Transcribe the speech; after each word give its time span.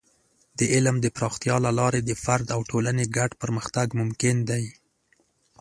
د 0.57 0.61
علم 0.73 0.95
د 1.01 1.07
پراختیا 1.15 1.55
له 1.65 1.71
لارې 1.79 1.99
د 2.03 2.11
فرد 2.23 2.47
او 2.55 2.61
ټولنې 2.71 3.05
ګډ 3.17 3.31
پرمختګ 3.41 3.87
ممکن 4.01 4.35
دی. 4.49 4.63